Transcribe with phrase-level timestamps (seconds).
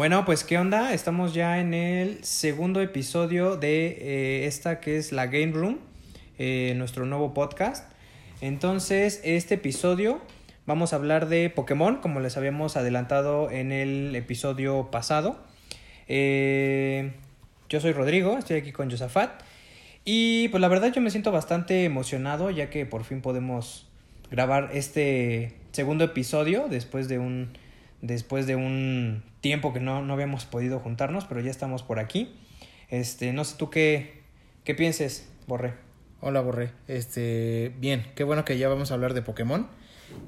[0.00, 5.12] Bueno, pues qué onda, estamos ya en el segundo episodio de eh, esta que es
[5.12, 5.78] la Game Room,
[6.38, 7.92] eh, nuestro nuevo podcast.
[8.40, 10.22] Entonces, este episodio
[10.64, 15.38] vamos a hablar de Pokémon, como les habíamos adelantado en el episodio pasado.
[16.08, 17.12] Eh,
[17.68, 19.42] yo soy Rodrigo, estoy aquí con Josafat.
[20.06, 23.86] Y pues la verdad yo me siento bastante emocionado ya que por fin podemos
[24.30, 27.50] grabar este segundo episodio después de un
[28.00, 32.34] después de un tiempo que no, no habíamos podido juntarnos, pero ya estamos por aquí.
[32.88, 34.22] Este, no sé tú qué,
[34.64, 35.74] qué pienses, Borré.
[36.20, 36.72] Hola, Borré.
[36.88, 39.68] Este, bien, qué bueno que ya vamos a hablar de Pokémon.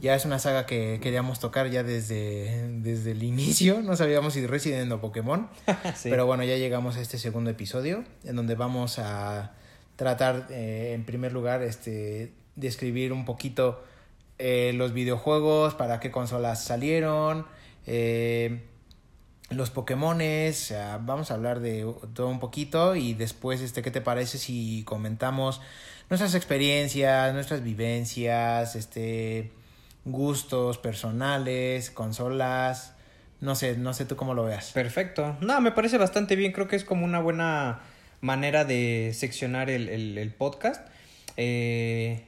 [0.00, 3.82] Ya es una saga que queríamos tocar ya desde, desde el inicio.
[3.82, 5.48] No sabíamos si Resident o Pokémon.
[5.96, 6.08] Sí.
[6.08, 9.52] Pero bueno, ya llegamos a este segundo episodio en donde vamos a
[9.96, 13.84] tratar, eh, en primer lugar, este, describir un poquito
[14.38, 17.46] eh, los videojuegos, para qué consolas salieron,
[17.86, 18.62] eh,
[19.54, 24.38] los Pokémones, vamos a hablar de todo un poquito y después, este, ¿qué te parece
[24.38, 25.60] si comentamos
[26.10, 29.52] nuestras experiencias, nuestras vivencias, este,
[30.04, 32.94] gustos personales, consolas?
[33.40, 34.70] No sé, no sé tú cómo lo veas.
[34.72, 35.36] Perfecto.
[35.40, 36.52] No, me parece bastante bien.
[36.52, 37.80] Creo que es como una buena
[38.20, 40.86] manera de seccionar el, el, el podcast.
[41.36, 42.24] Eh,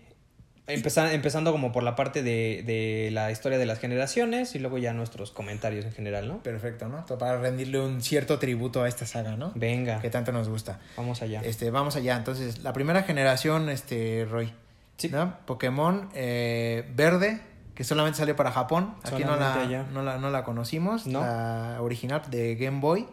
[0.66, 4.78] empezar, empezando como por la parte de, de, la historia de las generaciones y luego
[4.78, 6.42] ya nuestros comentarios en general, ¿no?
[6.42, 7.04] Perfecto, ¿no?
[7.04, 9.52] Para rendirle un cierto tributo a esta saga, ¿no?
[9.54, 10.00] Venga.
[10.00, 10.80] Que tanto nos gusta.
[10.96, 11.42] Vamos allá.
[11.44, 12.16] Este, vamos allá.
[12.16, 14.52] Entonces, la primera generación, este, Roy.
[14.96, 15.08] Sí.
[15.08, 15.36] ¿no?
[15.44, 17.40] Pokémon eh, verde,
[17.74, 18.94] que solamente salió para Japón.
[19.02, 21.06] Aquí no la, no la, no la conocimos.
[21.06, 21.20] ¿No?
[21.20, 23.06] La original de Game Boy.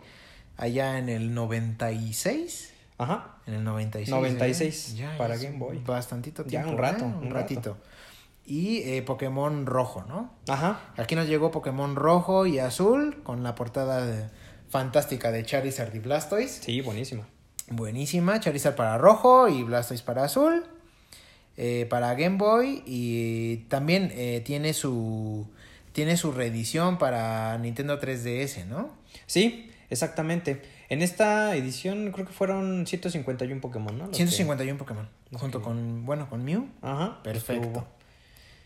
[0.58, 2.71] Allá en el 96.
[3.02, 3.38] Ajá.
[3.48, 4.10] En el 96.
[4.10, 4.96] 96 ¿eh?
[4.96, 5.80] ya, para Game Boy.
[5.86, 6.68] Bastantito tiempo.
[6.68, 7.06] Ya un rato.
[7.06, 7.08] ¿eh?
[7.08, 7.78] Un, un ratito.
[8.46, 10.34] Y eh, Pokémon rojo, ¿no?
[10.48, 10.94] Ajá.
[10.98, 14.26] Aquí nos llegó Pokémon rojo y azul con la portada de,
[14.70, 16.62] fantástica de Charizard y Blastoise.
[16.64, 17.28] Sí, buenísima.
[17.70, 18.40] Buenísima.
[18.40, 20.64] Charizard para rojo y Blastoise para azul.
[21.58, 25.48] Eh, para Game Boy y también eh, tiene su
[25.92, 28.90] tiene su reedición para Nintendo 3DS, ¿no?
[29.26, 30.62] Sí, exactamente.
[30.92, 34.08] En esta edición creo que fueron 151 Pokémon, ¿no?
[34.08, 34.78] Los 151 que...
[34.78, 35.08] Pokémon.
[35.32, 36.68] Junto con, bueno, con Mew.
[36.82, 37.24] Ajá.
[37.24, 37.66] Perfecto.
[37.68, 37.88] Estuvo.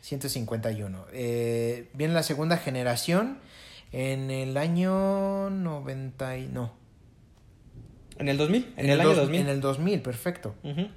[0.01, 1.05] 151.
[1.13, 3.37] Eh, viene la segunda generación
[3.91, 6.73] en el año 90 y no.
[8.17, 8.73] En el 2000.
[8.75, 9.41] En, en el, el, año dos, 2000.
[9.41, 10.55] En el 2000, perfecto.
[10.63, 10.91] Uh -huh.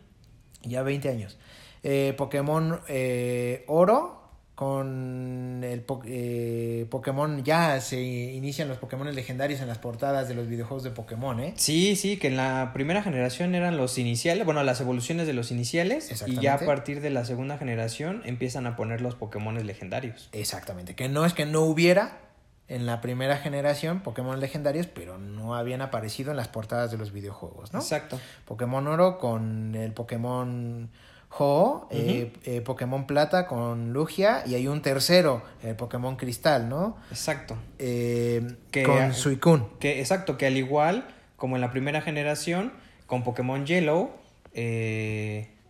[0.63, 1.37] Ya 20 años.
[1.83, 4.18] Eh, Pokémon eh, Oro
[4.59, 10.35] con el po eh, Pokémon ya se inician los Pokémon legendarios en las portadas de
[10.35, 11.53] los videojuegos de Pokémon, ¿eh?
[11.55, 15.53] Sí, sí, que en la primera generación eran los iniciales, bueno, las evoluciones de los
[15.53, 20.29] iniciales y ya a partir de la segunda generación empiezan a poner los Pokémon legendarios.
[20.33, 22.19] Exactamente, que no es que no hubiera
[22.67, 27.13] en la primera generación Pokémon legendarios, pero no habían aparecido en las portadas de los
[27.13, 27.79] videojuegos, ¿no?
[27.79, 28.19] Exacto.
[28.45, 30.91] Pokémon Oro con el Pokémon
[31.31, 31.99] Ho, uh -huh.
[31.99, 36.97] eh, eh, Pokémon Plata con Lugia y hay un tercero, el Pokémon Cristal, ¿no?
[37.11, 37.57] Exacto.
[37.79, 39.67] Eh, que, con Suicune.
[39.79, 41.07] Que, exacto, que al igual
[41.37, 42.73] como en la primera generación,
[43.07, 44.11] con Pokémon Yellow,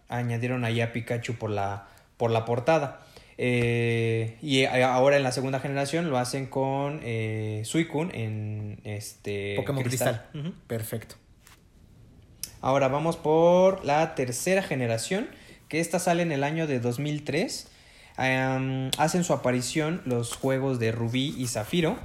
[0.08, 3.00] añadieron ahí a Pikachu por la, por la portada.
[3.40, 9.84] Eh, y ahora en la segunda generación lo hacen con eh, Suicune en este Pokémon
[9.84, 10.26] Cristal.
[10.32, 10.40] Cristal.
[10.42, 10.54] Uh -huh.
[10.66, 11.14] Perfecto.
[12.60, 15.28] Ahora vamos por la tercera generación,
[15.68, 17.68] que esta sale en el año de 2003.
[18.18, 21.96] Um, hacen su aparición los juegos de Rubí y Zafiro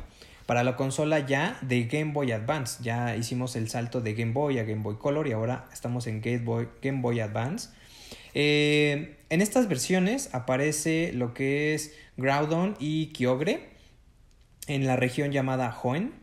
[0.45, 2.83] para la consola ya de Game Boy Advance.
[2.83, 6.21] Ya hicimos el salto de Game Boy a Game Boy Color y ahora estamos en
[6.21, 7.69] Game Boy, Game Boy Advance.
[8.35, 13.69] Eh, en estas versiones aparece lo que es Groudon y Kyogre
[14.67, 16.22] en la región llamada Hoenn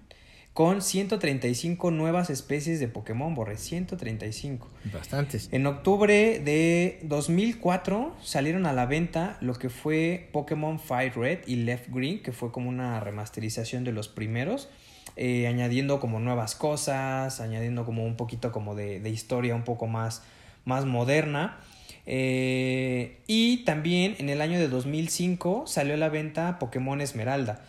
[0.60, 4.68] con 135 nuevas especies de Pokémon, Borre, 135.
[4.92, 5.48] Bastantes.
[5.52, 11.56] En octubre de 2004 salieron a la venta lo que fue Pokémon Fire Red y
[11.56, 14.68] Left Green, que fue como una remasterización de los primeros,
[15.16, 19.86] eh, añadiendo como nuevas cosas, añadiendo como un poquito como de, de historia un poco
[19.86, 20.22] más,
[20.66, 21.56] más moderna.
[22.04, 27.62] Eh, y también en el año de 2005 salió a la venta Pokémon Esmeralda.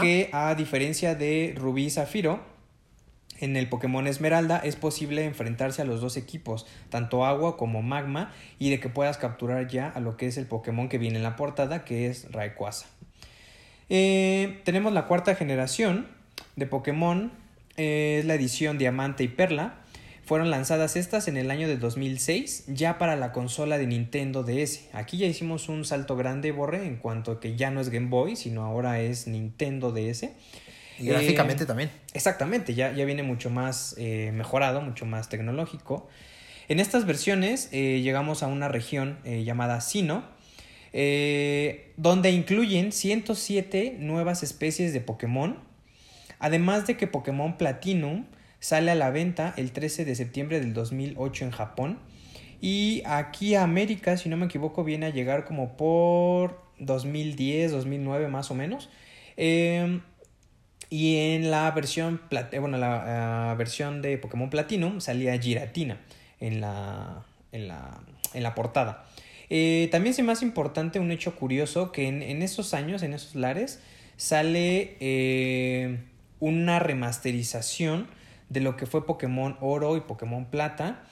[0.00, 2.40] Que a diferencia de Rubí y Zafiro,
[3.38, 8.32] en el Pokémon Esmeralda es posible enfrentarse a los dos equipos, tanto agua como magma,
[8.58, 11.22] y de que puedas capturar ya a lo que es el Pokémon que viene en
[11.22, 12.86] la portada, que es Rayquaza.
[13.88, 16.08] Eh, tenemos la cuarta generación
[16.56, 17.30] de Pokémon,
[17.76, 19.74] eh, es la edición Diamante y Perla.
[20.26, 24.88] Fueron lanzadas estas en el año de 2006, ya para la consola de Nintendo DS.
[24.92, 28.08] Aquí ya hicimos un salto grande, Borre, en cuanto a que ya no es Game
[28.08, 30.24] Boy, sino ahora es Nintendo DS.
[30.98, 31.92] Y gráficamente eh, también.
[32.12, 36.08] Exactamente, ya, ya viene mucho más eh, mejorado, mucho más tecnológico.
[36.66, 40.24] En estas versiones eh, llegamos a una región llamada Sino,
[40.92, 45.60] donde incluyen 107 nuevas especies de Pokémon,
[46.40, 48.24] además de que Pokémon Platinum
[48.66, 51.98] sale a la venta el 13 de septiembre del 2008 en Japón.
[52.60, 58.50] Y aquí América, si no me equivoco, viene a llegar como por 2010, 2009 más
[58.50, 58.90] o menos.
[59.36, 60.00] Em,
[60.90, 62.20] y en la versión,
[62.50, 66.00] eh, bueno, la versión de Pokémon Platinum salía Giratina
[66.40, 68.00] en la, en la,
[68.34, 69.06] en la portada.
[69.48, 73.36] Eh, también es más importante un hecho curioso que en, en esos años, en esos
[73.36, 73.80] lares,
[74.16, 76.00] sale eh,
[76.40, 78.08] una remasterización
[78.48, 81.04] de lo que fue Pokémon Oro y Pokémon Plata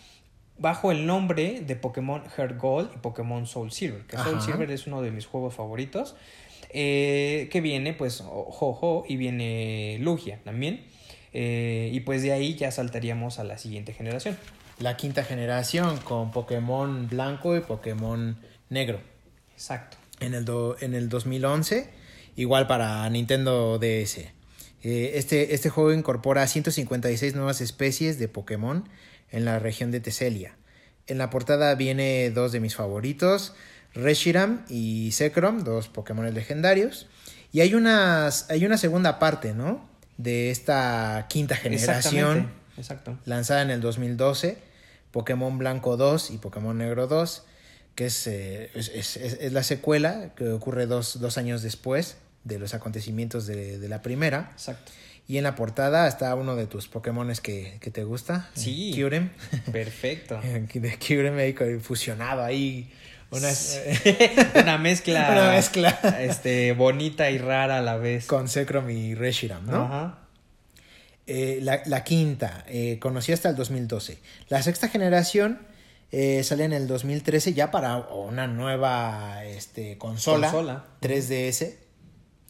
[0.59, 4.87] bajo el nombre de Pokémon Heart Gold y Pokémon Soul Silver, que Soul Silver es
[4.87, 6.15] uno de mis juegos favoritos,
[6.71, 10.85] eh, que viene pues Jojo y viene Lugia también,
[11.33, 14.39] eh, y pues de ahí ya saltaríamos a la siguiente generación.
[14.79, 18.39] La quinta generación con Pokémon Blanco y Pokémon
[18.71, 19.01] Negro.
[19.53, 19.97] Exacto.
[20.21, 20.45] En el,
[20.81, 21.91] en el 2011,
[22.37, 24.34] igual para Nintendo DS.
[24.85, 28.87] Eh, este, este juego incorpora 156 nuevas especies de Pokémon
[29.31, 30.57] en la región de Teselia.
[31.07, 33.55] En la portada viene dos de mis favoritos,
[33.95, 37.09] Reshiram y Zekrom, dos Pokémon legendarios.
[37.51, 39.89] Y hay, unas, hay una segunda parte, ¿no?
[40.19, 42.51] De esta quinta generación.
[42.77, 43.19] Exacto.
[43.25, 44.59] Lanzada en el 2012.
[45.13, 47.45] Pokémon Blanco 2 y Pokémon Negro 2.
[47.95, 53.46] Que es, eh, es, la secuela que ocurre dos, dos, años después de los acontecimientos
[53.46, 54.50] de, de la primera.
[54.52, 54.93] Exacto.
[55.26, 58.50] Y en la portada está uno de tus Pokémones que, que te gusta.
[58.55, 58.93] Sí.
[58.94, 59.31] Kyurem.
[59.73, 60.41] Perfecto.
[60.75, 62.93] de Kyurem ahí fusionado ahí.
[63.31, 63.49] Una,
[64.62, 65.29] una mezcla.
[65.32, 65.91] Una mezcla.
[66.20, 68.26] Este, bonita y rara a la vez.
[68.26, 69.85] Con Zekrom y Reshiram, ¿no?
[69.85, 70.19] Ajá.
[71.26, 74.19] Eh, la, la, quinta, eh, conocí hasta el 2012.
[74.50, 75.58] La sexta generación
[76.12, 80.85] eh, sale en el 2013 ya para una nueva este, consola, consola.
[81.00, 81.76] 3DS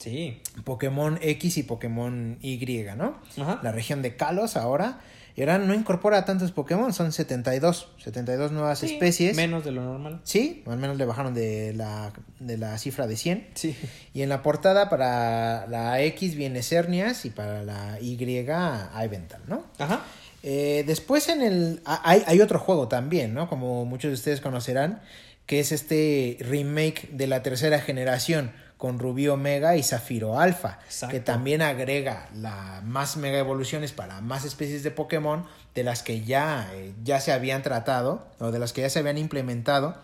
[0.04, 0.42] Sí.
[0.64, 3.18] Pokémon X y Pokémon Y, ¿no?
[3.40, 3.60] Ajá.
[3.62, 5.00] La región de Kalos ahora.
[5.36, 7.88] Y ahora no incorpora tantos Pokémon, son 72.
[8.04, 9.34] 72 nuevas especies.
[9.34, 10.20] Menos de lo normal.
[10.22, 13.48] Sí, al menos le bajaron de la, de la cifra de 100.
[13.54, 13.74] Sí.
[14.12, 19.64] Y en la portada para la X viene Cernias y para la Y Ivental, ¿no?
[19.78, 20.04] Ajá.
[20.44, 21.80] Eh, después en el...
[21.84, 23.48] Hay, hay otro juego también, ¿no?
[23.48, 25.00] Como muchos de ustedes conocerán,
[25.46, 30.78] que es este remake de la tercera generación con Rubí Omega y Zafiro Alpha,
[31.10, 36.22] que también agrega la más mega evoluciones para más especies de Pokémon de las que
[36.22, 39.96] ya, eh, ya se habían tratado o de las que ya se habían implementado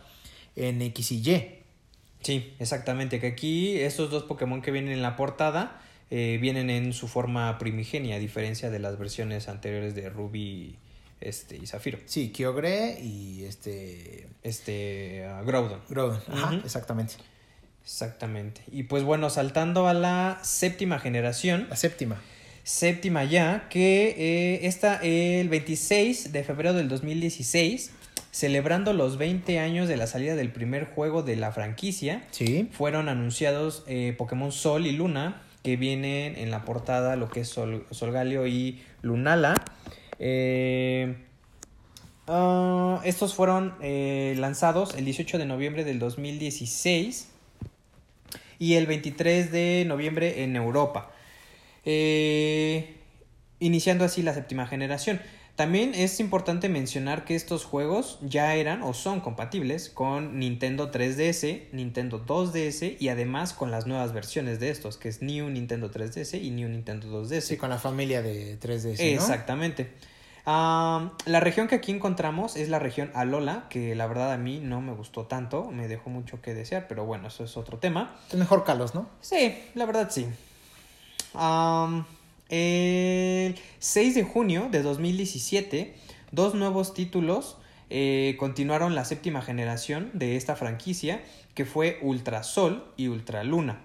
[0.57, 1.61] en X y Y.
[2.23, 6.93] Sí, exactamente, que aquí estos dos Pokémon que vienen en la portada eh, vienen en
[6.93, 10.77] su forma primigenia, a diferencia de las versiones anteriores de Ruby
[11.21, 11.99] este, y Zafiro.
[12.07, 14.27] Sí, Kyogre y este...
[14.43, 15.81] Este, uh, Groudon.
[15.89, 17.15] Groudon, ajá, exactamente.
[17.83, 18.63] Exactamente.
[18.71, 21.67] Y pues bueno, saltando a la séptima generación.
[21.69, 22.21] La séptima.
[22.63, 27.91] Séptima ya, que eh, está el 26 de febrero del 2016,
[28.31, 32.23] celebrando los 20 años de la salida del primer juego de la franquicia.
[32.31, 32.69] Sí.
[32.71, 37.49] Fueron anunciados eh, Pokémon Sol y Luna, que vienen en la portada lo que es
[37.49, 39.55] Sol, Solgaleo y Lunala.
[40.21, 41.17] Eh,
[42.29, 43.75] ah, estos fueron
[44.39, 47.31] lanzados el 18 de noviembre del 2016
[48.61, 51.11] y el 23 de noviembre en Europa.
[51.85, 52.95] Eh,
[53.59, 55.21] iniciando así la séptima generación.
[55.57, 61.71] También es importante mencionar que estos juegos ya eran o son compatibles con Nintendo 3DS,
[61.73, 66.41] Nintendo 2DS y además con las nuevas versiones de estos, que es New Nintendo 3DS
[66.41, 67.41] y New Nintendo 2DS.
[67.41, 69.01] Sí, con la familia de 3DS.
[69.01, 69.89] Exactamente
[70.51, 74.81] la región que aquí encontramos es la región Alola, que la verdad a mí no
[74.81, 78.17] me gustó tanto, me dejó mucho que desear, pero bueno, eso es otro tema.
[78.31, 79.09] Es mejor Kalos, ¿no?
[79.21, 80.27] Sí, la verdad sí.
[82.49, 85.95] el 6 de junio de 2017,
[86.33, 87.57] dos nuevos títulos
[87.91, 91.23] eh, continuaron la séptima generación de esta franquicia,
[91.55, 93.81] que fue Ultra Sol y Ultra Luna.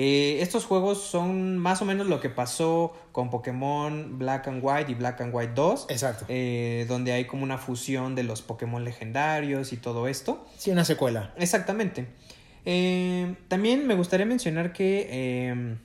[0.00, 4.92] Eh, estos juegos son más o menos lo que pasó con Pokémon Black and White
[4.92, 5.86] y Black and White 2.
[5.88, 6.24] Exacto.
[6.28, 10.46] Eh, donde hay como una fusión de los Pokémon legendarios y todo esto.
[10.56, 11.34] Sí, una secuela.
[11.36, 12.06] Exactamente.
[12.64, 15.76] Eh, también me gustaría mencionar que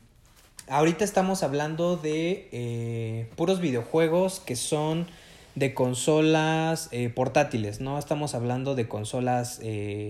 [0.67, 5.08] ahorita estamos hablando de puros videojuegos que son
[5.55, 8.00] de consolas portátiles, ¿no?
[8.00, 9.62] Estamos hablando de consolas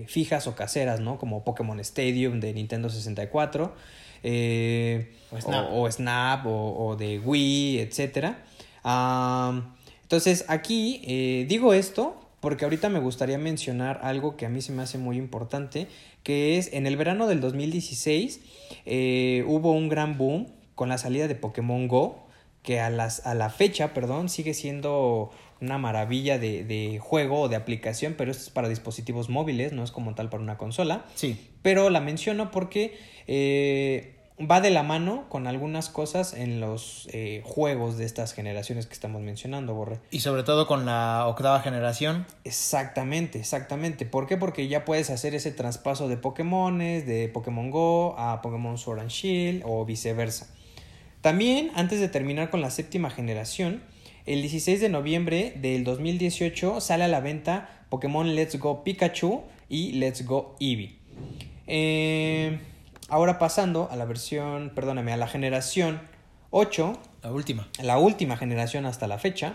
[0.06, 1.18] fijas o caseras, ¿no?
[1.18, 3.72] Como Pokémon Stadium de Nintendo 64
[4.24, 5.70] eh, O Snap.
[5.70, 8.38] o, o Snap, o, o de Wii, etcétera.
[8.82, 14.60] Am, entonces, aquí eh, digo esto porque ahorita me gustaría mencionar algo que a mí
[14.60, 15.86] se me hace muy importante,
[16.22, 18.40] que es en el verano del 2016
[18.84, 22.23] eh, hubo un gran boom con la salida de Pokémon Go,
[22.64, 25.30] que a, las, a la fecha, perdón, sigue siendo
[25.60, 29.84] una maravilla de, de juego o de aplicación, pero esto es para dispositivos móviles, no
[29.84, 31.04] es como tal para una consola.
[31.14, 31.50] Sí.
[31.62, 37.42] Pero la menciono porque eh, va de la mano con algunas cosas en los eh,
[37.44, 40.00] juegos de estas generaciones que estamos mencionando, Borre.
[40.10, 42.26] Y sobre todo con la octava generación.
[42.44, 44.06] Exactamente, exactamente.
[44.06, 44.38] ¿Por qué?
[44.38, 49.10] Porque ya puedes hacer ese traspaso de Pokémones, de Pokémon Go a Pokémon Sword and
[49.10, 50.48] Shield o viceversa.
[51.24, 53.82] También, antes de terminar con la séptima generación,
[54.26, 59.40] el 16 de noviembre del 2018 sale a la venta Pokémon Let's Go Pikachu
[59.70, 60.98] y Let's Go Eevee.
[61.66, 62.58] Eh,
[63.08, 66.02] ahora pasando a la versión, perdóname, a la generación
[66.50, 67.70] 8, La última.
[67.82, 69.54] la última generación hasta la fecha.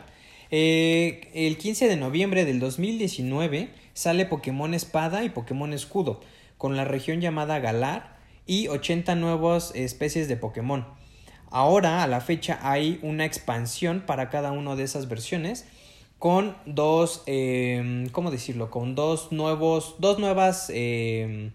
[0.49, 6.21] Eh, el 15 de noviembre del 2019 sale Pokémon Espada y Pokémon Escudo,
[6.57, 10.97] con la región llamada Galar y 80 nuevas especies de Pokémon.
[11.51, 15.65] Ahora, a la fecha, hay una expansión para cada una de esas versiones
[16.19, 18.69] con dos, eh, ¿cómo decirlo?
[18.69, 21.51] Con dos nuevos, dos nuevas eh,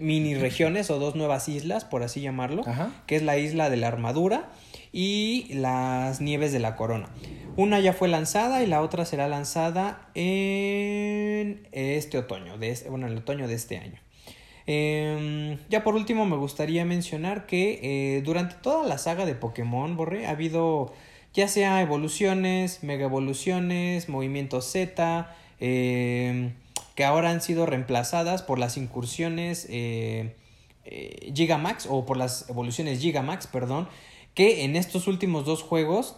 [0.00, 2.90] mini regiones o dos nuevas islas, por así llamarlo Ajá.
[3.06, 4.48] que es la isla de la armadura
[4.92, 7.08] y las nieves de la corona.
[7.56, 13.06] Una ya fue lanzada y la otra será lanzada en este otoño, de este- bueno,
[13.06, 14.00] el otoño de este año.
[14.70, 19.96] Em, ya por último me gustaría mencionar que eh, durante toda la saga de Pokémon,
[19.96, 20.92] Borre, ha habido
[21.32, 26.52] ya sea evoluciones, mega evoluciones, movimientos Z, em,
[26.94, 30.36] que ahora han sido reemplazadas por las incursiones eh,
[30.84, 33.88] eh, Gigamax o por las evoluciones Gigamax, perdón,
[34.34, 36.16] que en estos últimos dos juegos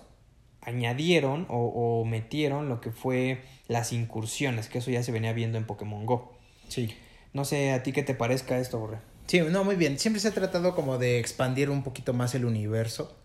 [0.60, 5.56] añadieron o, o metieron lo que fue las incursiones, que eso ya se venía viendo
[5.56, 6.32] en Pokémon Go.
[6.66, 6.96] Sí.
[7.32, 8.98] No sé a ti qué te parezca esto, Borre.
[9.26, 9.98] Sí, no, muy bien.
[9.98, 13.16] Siempre se ha tratado como de expandir un poquito más el universo,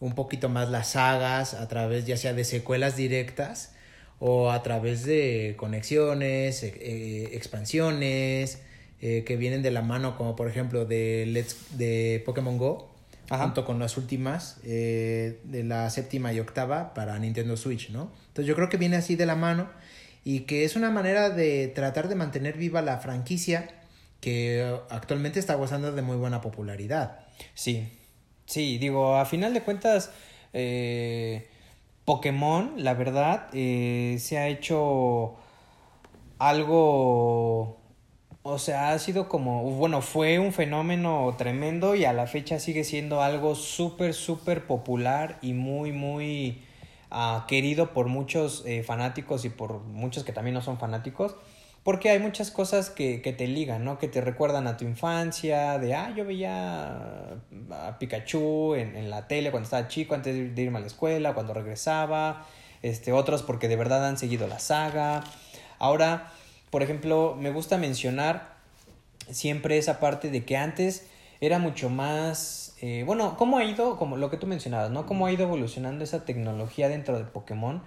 [0.00, 3.72] un poquito más las sagas, a través ya sea de secuelas directas
[4.18, 8.60] o a través de conexiones, eh, eh, expansiones,
[9.00, 12.90] eh, que vienen de la mano, como por ejemplo de, Let's, de Pokémon Go,
[13.28, 13.44] Ajá.
[13.44, 18.10] junto con las últimas, eh, de la séptima y octava para Nintendo Switch, ¿no?
[18.28, 19.68] Entonces yo creo que viene así de la mano
[20.24, 23.68] y que es una manera de tratar de mantener viva la franquicia
[24.20, 27.20] que actualmente está gozando de muy buena popularidad.
[27.52, 27.86] Sí,
[28.46, 30.10] sí, digo, a final de cuentas,
[30.54, 31.46] eh,
[32.06, 35.36] Pokémon, la verdad, eh, se ha hecho
[36.38, 37.80] algo,
[38.42, 42.84] o sea, ha sido como, bueno, fue un fenómeno tremendo y a la fecha sigue
[42.84, 46.62] siendo algo súper, súper popular y muy, muy
[47.14, 51.36] ah, querido por muchos eh, fanáticos y por muchos que también no son fanáticos.
[51.84, 53.98] Porque hay muchas cosas que, que te ligan, ¿no?
[53.98, 57.36] Que te recuerdan a tu infancia, de, ah, yo veía
[57.70, 61.34] a Pikachu en, en la tele cuando estaba chico, antes de irme a la escuela,
[61.34, 62.46] cuando regresaba,
[62.80, 65.24] este, otros porque de verdad han seguido la saga.
[65.78, 66.32] Ahora,
[66.70, 68.54] por ejemplo, me gusta mencionar
[69.30, 71.06] siempre esa parte de que antes
[71.40, 75.06] era mucho más, eh, bueno, cómo ha ido, como lo que tú mencionabas, ¿no?
[75.06, 77.82] Cómo ha ido evolucionando esa tecnología dentro de Pokémon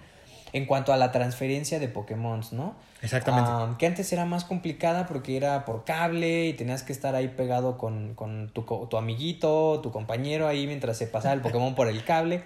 [0.54, 2.74] en cuanto a la transferencia de Pokémon, ¿no?
[3.02, 3.50] Exactamente.
[3.54, 7.28] Ah, que antes era más complicada porque era por cable y tenías que estar ahí
[7.28, 11.90] pegado con, con tu, tu amiguito, tu compañero ahí mientras se pasaba el Pokémon por
[11.90, 12.44] el cable.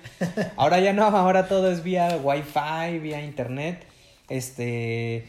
[0.57, 3.86] Ahora ya no, ahora todo es vía Wi-Fi, vía internet.
[4.27, 5.27] Este.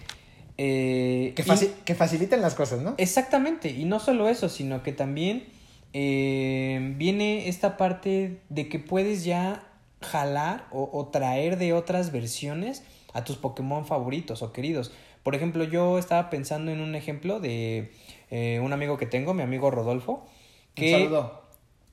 [0.59, 2.95] eh, que, y- faci- que facilitan las cosas, ¿no?
[2.97, 5.45] Exactamente, y no solo eso, sino que también
[5.93, 9.65] eh, viene esta parte de que puedes ya
[10.01, 12.83] jalar o, o traer de otras versiones
[13.13, 14.93] a tus Pokémon favoritos o queridos.
[15.23, 17.93] Por ejemplo, yo estaba pensando en un ejemplo de
[18.31, 20.27] eh, un amigo que tengo, mi amigo Rodolfo.
[20.75, 21.43] Que, Un saludo.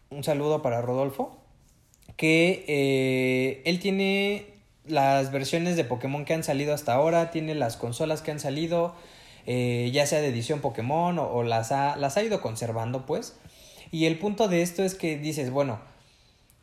[0.10, 1.38] un saludo para Rodolfo.
[2.16, 4.48] Que eh, él tiene
[4.86, 8.96] las versiones de Pokémon que han salido hasta ahora, tiene las consolas que han salido,
[9.46, 13.38] eh, ya sea de edición Pokémon o, o las, ha, las ha ido conservando, pues.
[13.92, 15.80] Y el punto de esto es que dices, bueno,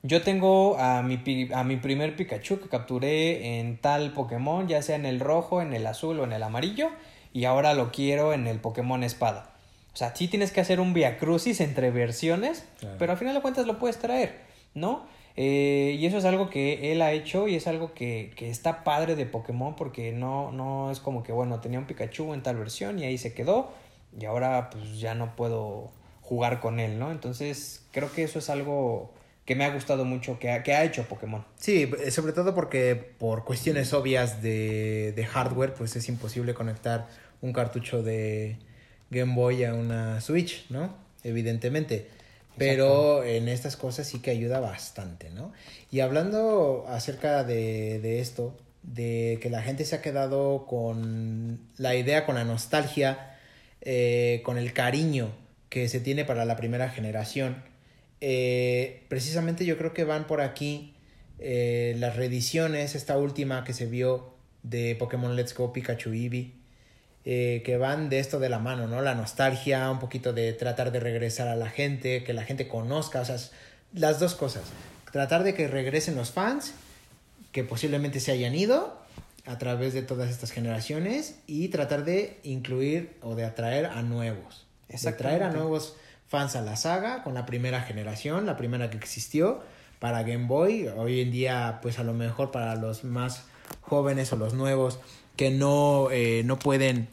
[0.02, 4.83] yo tengo a mi, pi- a mi primer Pikachu que capturé en tal Pokémon, ya
[4.83, 6.90] sea en el rojo, en el azul o en el amarillo,
[7.33, 9.50] y ahora lo quiero en el Pokémon Espada.
[9.92, 12.97] O sea, sí tienes que hacer un viacrucis entre versiones, Claro.
[12.99, 14.40] pero al final de cuentas lo puedes traer,
[14.75, 15.04] ¿no?
[15.38, 18.85] Eh, y eso es algo que él ha hecho y es algo que, que está
[18.85, 22.56] padre de Pokémon porque no, no es como que, bueno, tenía un Pikachu en tal
[22.56, 23.71] versión y ahí se quedó
[24.18, 25.90] y ahora pues ya no puedo
[26.26, 27.12] jugar con él, ¿no?
[27.12, 29.14] Entonces, creo que eso es algo
[29.45, 31.45] que me ha gustado mucho que ha, que ha hecho Pokémon.
[31.54, 37.06] Sí, eh, sobre todo porque por cuestiones obvias de, de hardware, pues es imposible conectar
[37.40, 38.59] un cartucho de
[39.11, 40.97] Game Boy a una Switch, ¿no?
[41.23, 42.09] Evidentemente.
[42.59, 45.52] Pero en estas cosas sí que ayuda bastante, ¿no?
[45.92, 51.95] Y hablando acerca de, de esto, de que la gente se ha quedado con la
[51.95, 53.37] idea, con la nostalgia,
[53.83, 55.30] eh, con el cariño
[55.76, 57.62] que se tiene para la primera generación,
[58.23, 60.95] eh, precisamente yo creo que van por aquí
[61.38, 66.54] eh, las reediciones, esta última que se vio de Pokémon Let's Go Pikachu Eevee,
[67.26, 69.02] eh, que van de esto de la mano, ¿no?
[69.02, 73.21] La nostalgia, un poquito de tratar de regresar a la gente, que la gente conozca,
[73.21, 73.37] o sea,
[73.92, 74.62] las dos cosas.
[75.12, 76.73] Tratar de que regresen los fans,
[77.52, 78.99] que posiblemente se hayan ido
[79.45, 84.65] a través de todas estas generaciones, y tratar de incluir o de atraer a nuevos.
[84.88, 85.97] De atraer a nuevos
[86.28, 89.61] fans a la saga con la primera generación, la primera que existió
[89.99, 90.88] para Game Boy.
[90.88, 93.45] Hoy en día, pues a lo mejor para los más
[93.81, 94.99] jóvenes o los nuevos
[95.37, 97.09] que no, eh, no pueden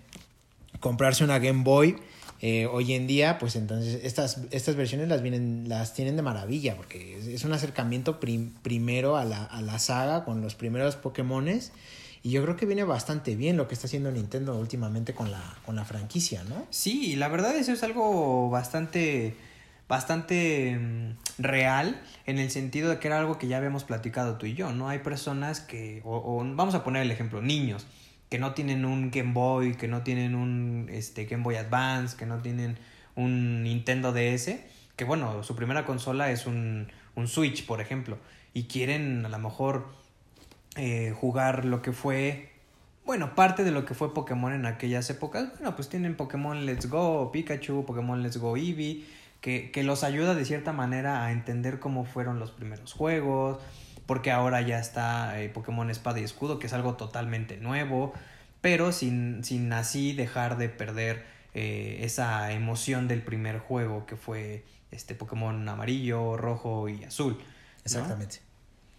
[0.80, 1.98] comprarse una Game Boy
[2.46, 6.75] eh, hoy en día, pues entonces estas, estas versiones las, vienen, las tienen de maravilla,
[6.75, 11.72] porque es, un acercamiento primero a la, a la, saga con los primeros Pokémones.
[12.24, 15.58] Y yo creo que viene bastante bien lo que está haciendo Nintendo últimamente con la,
[15.65, 16.65] con la franquicia, ¿no?
[16.70, 19.36] Sí, la verdad eso es algo bastante
[19.89, 24.46] bastante mm, real en el sentido de que era algo que ya habíamos platicado tú
[24.46, 24.88] y yo, ¿no?
[24.89, 27.86] Hay personas que, o vamos a poner el ejemplo, niños,
[28.30, 32.25] que no tienen un Game Boy, que no tienen un este, Game Boy Advance, que
[32.25, 32.77] no tienen
[33.15, 34.56] un Nintendo DS,
[34.96, 38.18] que bueno, su primera consola es un, un Switch, por ejemplo,
[38.53, 39.86] y quieren a lo mejor
[40.75, 42.51] eh, jugar lo que fue,
[43.06, 46.89] bueno, parte de lo que fue Pokémon en aquellas épocas, bueno, pues tienen Pokémon Let's
[46.89, 49.06] Go, Pikachu, Pokémon Let's Go Eevee,
[49.42, 53.60] que, que los ayuda de cierta manera a entender cómo fueron los primeros juegos,
[54.06, 58.13] porque ahora ya está eh, Pokémon Espada y Escudo, que es algo totalmente nuevo,
[58.62, 64.63] pero sin, sin así dejar de perder eh, esa emoción del primer juego que fue
[64.91, 67.38] este Pokémon amarillo, rojo y azul.
[67.84, 68.39] Exactamente.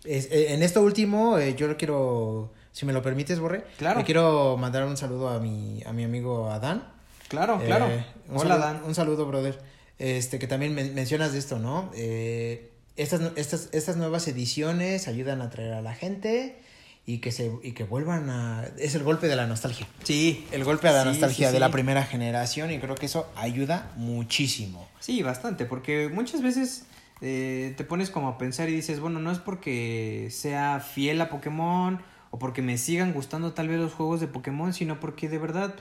[0.04, 4.00] Eh, en esto último, yo lo quiero, si me lo permites, Borre, claro.
[4.00, 6.84] le quiero mandar un saludo a mi, a mi amigo Adán.
[7.28, 7.88] Claro, claro.
[8.32, 8.82] Hola, Adán.
[8.84, 9.58] Un saludo, brother.
[9.98, 11.90] Este, que también mencionas de esto, ¿no?
[11.94, 16.60] Eh, estas, estas, estas nuevas ediciones ayudan a atraer a la gente
[17.06, 19.86] y que se y que vuelvan a es el golpe de la nostalgia.
[20.02, 23.92] Sí, el golpe de la nostalgia de la primera generación y creo que eso ayuda
[23.96, 24.88] muchísimo.
[25.00, 26.84] Sí, bastante, porque muchas veces
[27.20, 31.28] eh, te pones como a pensar y dices, bueno, no es porque sea fiel a
[31.30, 32.00] Pokémon
[32.30, 35.74] o porque me sigan gustando tal vez los juegos de Pokémon, sino porque de verdad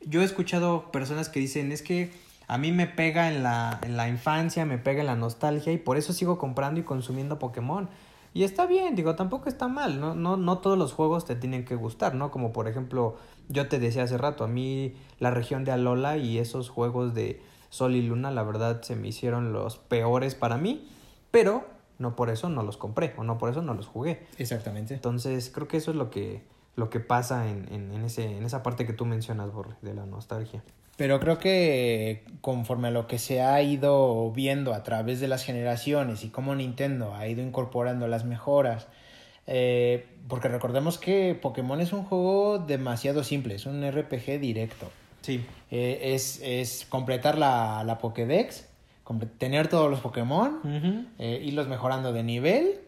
[0.00, 2.12] yo he escuchado personas que dicen, es que
[2.48, 5.78] a mí me pega en la, en la infancia, me pega en la nostalgia y
[5.78, 7.88] por eso sigo comprando y consumiendo Pokémon.
[8.34, 10.14] Y está bien, digo, tampoco está mal, ¿no?
[10.14, 12.30] No, no todos los juegos te tienen que gustar, ¿no?
[12.30, 13.16] Como por ejemplo,
[13.48, 17.40] yo te decía hace rato, a mí la región de Alola y esos juegos de
[17.68, 20.88] Sol y Luna, la verdad, se me hicieron los peores para mí,
[21.30, 21.66] pero
[21.98, 24.26] no por eso no los compré, o no por eso no los jugué.
[24.38, 24.94] Exactamente.
[24.94, 26.42] Entonces, creo que eso es lo que,
[26.74, 29.94] lo que pasa en, en, en ese, en esa parte que tú mencionas, Borre, de
[29.94, 30.62] la nostalgia.
[30.96, 35.44] Pero creo que conforme a lo que se ha ido viendo a través de las
[35.44, 38.88] generaciones y cómo Nintendo ha ido incorporando las mejoras,
[39.46, 44.90] eh, porque recordemos que Pokémon es un juego demasiado simple, es un RPG directo.
[45.26, 45.44] Sí.
[45.72, 48.68] Eh, es, es, completar la, la Pokédex,
[49.38, 52.80] tener todos los Pokémon, eh, irlos mejorando de nivel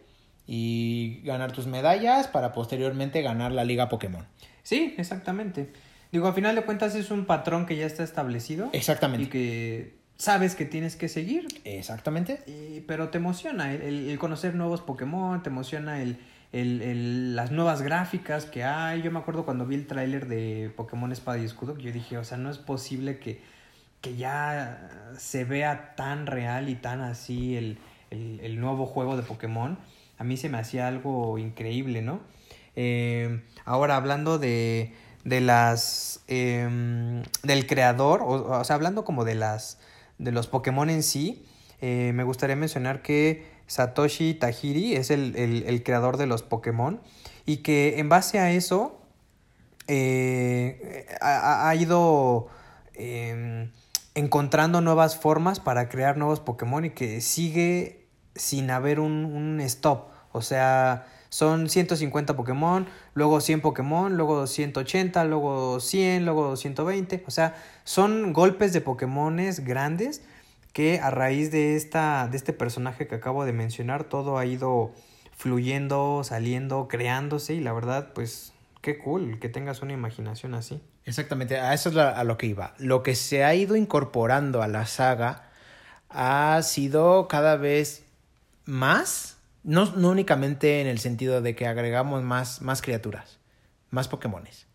[0.47, 4.25] y ganar tus medallas para posteriormente ganar la Liga Pokémon.
[4.63, 5.73] Sí, exactamente.
[6.13, 8.69] Digo, a final de cuentas es un patrón que ya está establecido.
[8.71, 9.25] Exactamente.
[9.25, 11.45] Y que sabes que tienes que seguir.
[11.65, 12.39] Exactamente.
[12.87, 16.19] pero te emociona el, conocer nuevos Pokémon, te emociona el,
[16.51, 19.01] el, las nuevas gráficas que hay.
[19.01, 22.23] Yo me acuerdo cuando vi el tráiler de Pokémon Espada y Escudo, yo dije, o
[22.23, 23.41] sea, no es posible que,
[24.01, 27.77] que ya se vea tan real y tan así el,
[28.09, 29.77] el, nuevo juego de Pokémon.
[30.17, 32.21] A mí se me hacía algo increíble, ¿no?
[32.75, 39.79] Eh, ahora, hablando de de las em, del creador, o, sea, hablando como de las
[40.17, 41.45] de los Pokémon en sí,
[41.81, 46.99] eh, me gustaría mencionar que Satoshi Tajiri es el, creador de los Pokémon
[47.45, 48.99] y que en base a eso
[49.87, 52.47] eh, ha, ido
[52.95, 53.71] em,
[54.15, 60.09] encontrando nuevas formas para crear nuevos Pokémon y que sigue sin haber un, un stop.
[60.31, 67.23] O sea, son 150 Pokémon, luego 100 Pokémon, luego 180, luego 100, luego 120.
[67.27, 70.23] O sea, son golpes de Pokémones grandes
[70.73, 74.93] que a raíz de, esta, de este personaje que acabo de mencionar, todo ha ido
[75.35, 80.81] fluyendo, saliendo, creándose y la verdad, pues qué cool que tengas una imaginación así.
[81.05, 82.73] Exactamente, a eso es a lo que iba.
[82.77, 85.49] Lo que se ha ido incorporando a la saga
[86.09, 88.03] ha sido cada vez
[88.65, 93.39] más, no, no únicamente en el sentido de que agregamos más, más criaturas,
[93.89, 94.67] más Pokémones,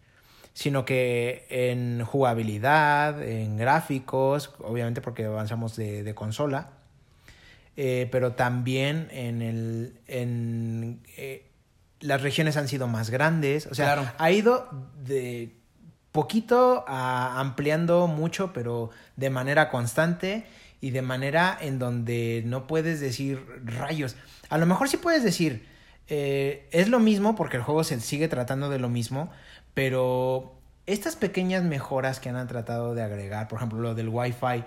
[0.54, 6.70] sino que en jugabilidad, en gráficos, obviamente porque avanzamos de, de consola,
[7.76, 9.98] eh, pero también en el...
[10.06, 11.50] En, eh,
[12.00, 14.68] las regiones han sido más grandes, o sea, ha ido
[15.02, 15.54] de
[16.12, 20.46] poquito a ampliando mucho, pero de manera constante
[20.82, 24.16] y de manera en donde no puedes decir rayos.
[24.50, 25.66] A lo mejor sí puedes decir,
[26.08, 29.30] eh, es lo mismo porque el juego se sigue tratando de lo mismo,
[29.72, 30.54] pero
[30.86, 34.64] estas pequeñas mejoras que han tratado de agregar, por ejemplo, lo del Wi-Fi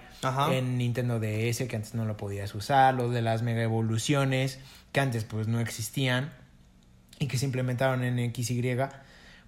[0.52, 4.60] en Nintendo DS, que antes no lo podías usar, lo de las mega evoluciones,
[4.92, 6.34] que antes pues no existían
[7.20, 8.78] y que se implementaron en XY,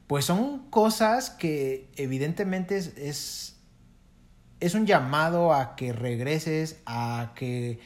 [0.06, 3.56] pues son cosas que evidentemente es, es,
[4.60, 7.80] es un llamado a que regreses, a que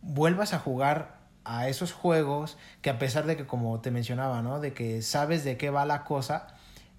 [0.00, 1.17] vuelvas a jugar
[1.48, 4.60] a esos juegos que a pesar de que como te mencionaba, ¿no?
[4.60, 6.48] De que sabes de qué va la cosa,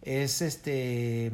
[0.02, 1.32] es este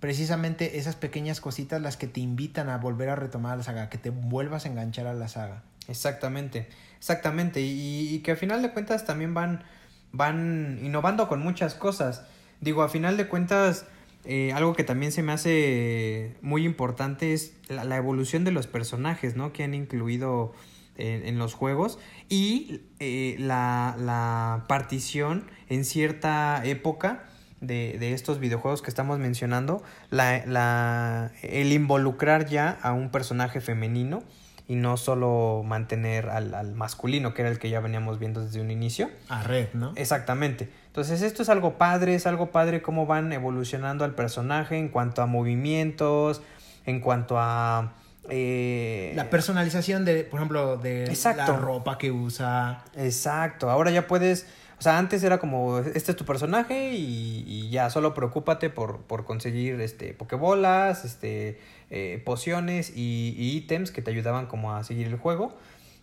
[0.00, 3.96] precisamente esas pequeñas cositas las que te invitan a volver a retomar la saga, que
[3.96, 5.62] te vuelvas a enganchar a la saga.
[5.88, 6.68] Exactamente,
[6.98, 9.64] exactamente, y, que a final de cuentas también van,
[10.12, 12.24] van innovando con muchas cosas.
[12.60, 13.86] Digo, a final de cuentas,
[14.24, 19.36] eh, algo que también se me hace muy importante es la, evolución de los personajes,
[19.36, 19.52] ¿no?
[19.52, 20.52] Que han incluido
[20.96, 27.24] en, los juegos y eh, la, la partición en cierta época
[27.60, 33.60] de, de, estos videojuegos que estamos mencionando, la, la, el involucrar ya a un personaje
[33.60, 34.22] femenino
[34.66, 38.60] y no solo mantener al, al, masculino, que era el que ya veníamos viendo desde
[38.60, 39.10] un inicio.
[39.28, 39.92] A red, ¿no?
[39.96, 40.70] Exactamente.
[40.86, 45.22] Entonces esto es algo padre, es algo padre cómo van evolucionando al personaje en cuanto
[45.22, 46.42] a movimientos,
[46.86, 47.94] en cuanto a...
[48.28, 49.12] Eh...
[49.14, 52.84] La personalización de, por ejemplo, de la ropa que usa.
[52.96, 53.70] Exacto.
[53.70, 54.46] Ahora ya puedes
[54.78, 59.24] o sea, antes era como, este es tu personaje y, ya, solo preocúpate por, por
[59.24, 61.58] conseguir este, pokebolas, este,
[61.90, 65.56] eh, pociones y, ítems que te ayudaban como a seguir el juego.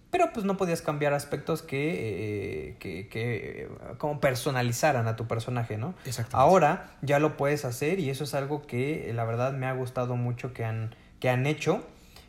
[0.10, 5.77] Pero pues no podías cambiar aspectos que, eh, que, que como personalizaran a tu personaje,
[5.77, 5.93] ¿no?
[6.31, 10.17] Ahora ya lo puedes hacer y eso es algo que la verdad me ha gustado
[10.17, 11.86] mucho que han, que han hecho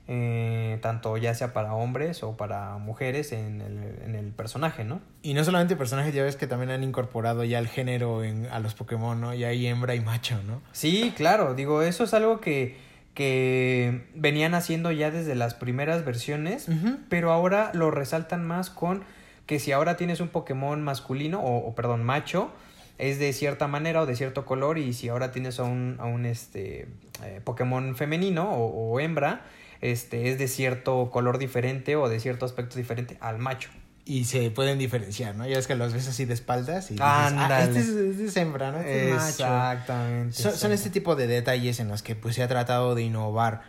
[0.08, 5.00] eh, tanto ya sea para hombres o para mujeres en el, en el personaje, ¿no?
[5.22, 8.58] Y no solamente personajes, ya ves que también han incorporado ya el género en, a
[8.58, 9.32] los Pokémon, ¿no?
[9.32, 10.60] Ya hay hembra y macho, ¿no?
[10.72, 12.76] Sí, claro, digo, eso es algo que,
[13.14, 16.68] que venían haciendo ya desde las primeras versiones,
[17.08, 19.04] pero ahora lo resaltan más con
[19.46, 22.50] que si ahora tienes un Pokémon masculino o, perdón, macho,
[22.98, 26.06] es de cierta manera o de cierto color y si ahora tienes a un, a
[26.06, 26.88] un este,
[27.24, 29.42] eh, Pokémon femenino o, o hembra,
[29.82, 33.68] este, es de cierto color diferente o de cierto aspecto diferente al macho.
[34.04, 35.46] Y se pueden diferenciar, ¿no?
[35.46, 38.72] Ya es que los ves así de espaldas y dices, ah, este es, este hembra,
[38.72, 38.78] ¿no?
[38.78, 39.28] Este es macho.
[39.28, 40.32] Exactamente.
[40.34, 43.62] Son, este tipo de detalles en los que pues se ha tratado de innovar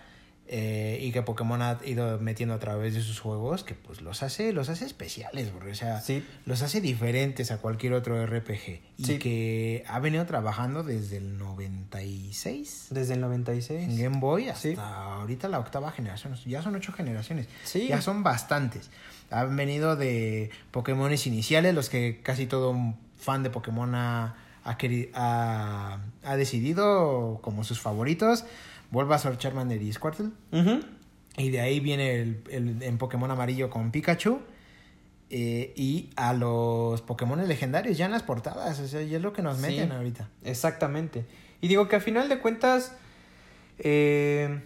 [0.56, 4.22] eh, y que Pokémon ha ido metiendo a través de sus juegos que pues los
[4.22, 6.04] hace los hace especiales o sea
[6.46, 12.89] los hace diferentes a cualquier otro RPG y que ha venido trabajando desde el 96
[12.92, 16.36] desde el 96 en Game Boy hasta ahorita la octava generación.
[16.46, 17.48] Ya son ocho generaciones.
[17.74, 18.89] Ya son bastantes.
[19.32, 22.76] Han venido de Pokémones iniciales los que casi todo
[23.18, 28.45] fan de Pokémon ha, ha, ha decidido como sus favoritos
[28.93, 30.30] Bulbasaur, Charmander y Squirtle.
[31.36, 34.39] Y de ahí viene el, el, en Pokémon amarillo con Pikachu.
[35.36, 38.80] Eh, y a los Pokémon legendarios ya en las portadas.
[38.80, 40.30] O sea, ya es lo que nos meten ahorita.
[40.43, 41.26] Exactamente.
[41.60, 42.95] Y digo que a final de cuentas,
[43.80, 44.62] eh,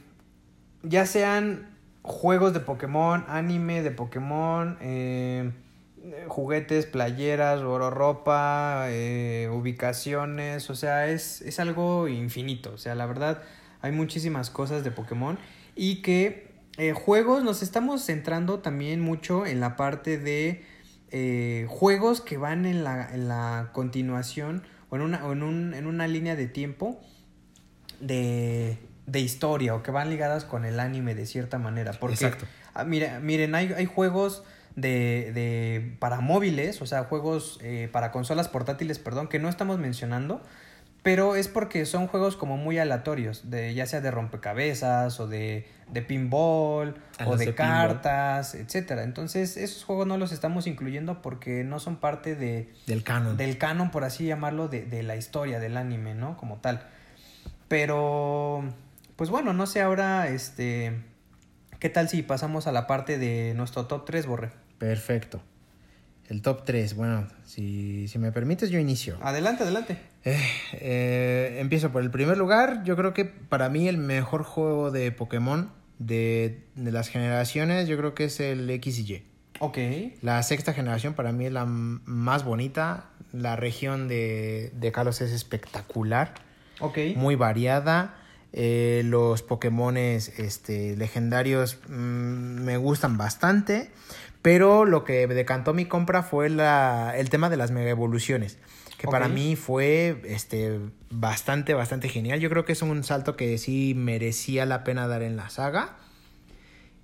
[0.84, 1.70] ya sean
[2.02, 5.52] juegos de Pokémon, anime de Pokémon, eh,
[6.28, 8.88] juguetes, playeras, oro, ropa,
[9.52, 12.72] ubicaciones, o sea, es, es algo infinito.
[12.74, 13.44] O sea, la verdad
[13.82, 15.38] hay muchísimas cosas de Pokémon
[15.76, 20.64] y que eh, juegos nos estamos centrando también mucho en la parte de
[21.10, 25.88] eh, juegos que van en la, en la continuación o, en una, en, un, en
[25.88, 27.00] una línea de tiempo
[28.00, 31.94] de, de historia o que van ligadas con el anime de cierta manera.
[31.94, 32.46] Porque, Exacto.
[32.74, 34.44] Ah, miren, hay, hay juegos
[34.78, 39.78] de, de, para móviles, o sea, juegos eh, para consolas portátiles, perdón, que no estamos
[39.80, 40.42] mencionando,
[41.04, 45.66] Pero es porque son juegos como muy aleatorios, de, ya sea de rompecabezas o de,
[45.90, 48.02] de pinball Ah, o de, de pinball.
[48.02, 49.04] cartas, etcétera.
[49.04, 53.38] Entonces, esos juegos no los estamos incluyendo porque no son parte de, Del canon.
[53.38, 56.36] del canon, por así llamarlo, de, de la historia del anime, ¿no?
[56.38, 56.82] Como tal.
[57.68, 58.64] Pero,
[59.16, 61.02] pues bueno, no sé ahora, este,
[61.80, 64.52] ¿qué tal si pasamos a la parte de nuestro top 3, Borre?
[64.78, 65.42] Perfecto.
[66.30, 66.96] El top 3.
[66.96, 69.18] Bueno, si, si me permites, yo inicio.
[69.22, 69.98] Adelante, adelante.
[70.26, 70.38] Eh,
[70.74, 72.84] eh, empiezo por el primer lugar.
[72.84, 77.98] Yo creo que para mí el mejor juego de Pokémon de, de las generaciones, yo
[77.98, 79.24] creo que es el X y Y.
[79.60, 79.78] Ok.
[80.22, 83.06] La sexta generación para mí es la más bonita.
[83.32, 86.34] La región de, de Kalos es espectacular,
[86.80, 86.98] Ok.
[87.16, 88.16] muy variada.
[88.54, 91.92] Eh, los Pokémones este, legendarios mm,
[92.64, 93.92] me gustan bastante.
[94.48, 98.58] Pero lo que decantó mi compra fue la, el tema de las mega evoluciones.
[98.98, 100.80] Que para mí fue este,
[101.10, 102.40] bastante, bastante genial.
[102.40, 105.98] Yo creo que es un salto que sí merecía la pena dar en la saga.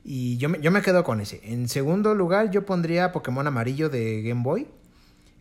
[0.06, 1.42] Y yo me, yo me quedo con ese.
[1.44, 4.70] En segundo lugar, yo pondría Pokémon amarillo de Game Boy.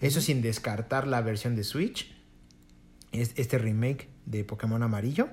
[0.01, 2.13] Eso sin descartar la versión de Switch.
[3.13, 5.29] Es, este remake de Pokémon amarillo.